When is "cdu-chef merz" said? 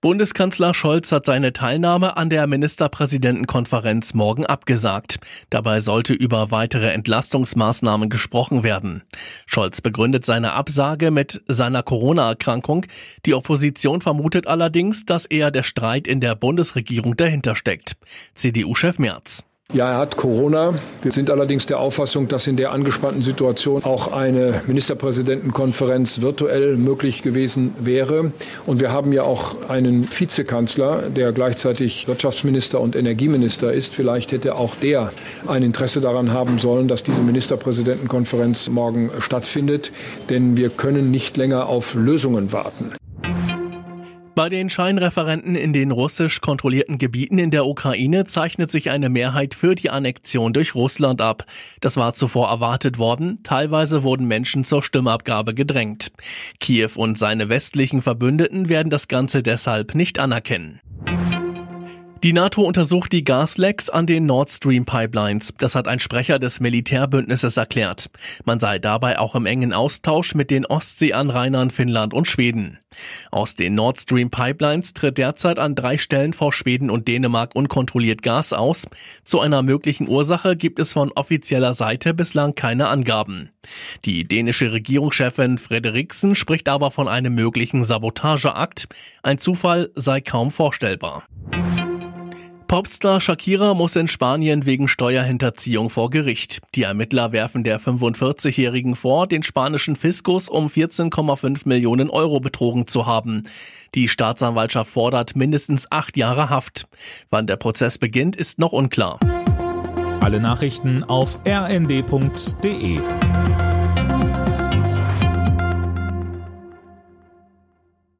18.36-19.42